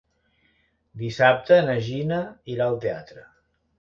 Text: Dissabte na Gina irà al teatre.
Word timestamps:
Dissabte 1.01 1.59
na 1.67 1.75
Gina 1.91 2.21
irà 2.55 2.69
al 2.71 2.81
teatre. 2.87 3.29